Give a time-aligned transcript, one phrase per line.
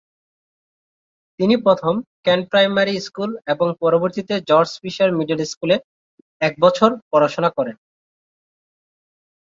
[1.39, 5.77] তিনি প্রথমে "Kent primary school" এবং পরবর্তীতে জর্জ ফিশার মিডল স্কুল এ
[6.41, 7.75] এক বছর পড়াশোনা করেন।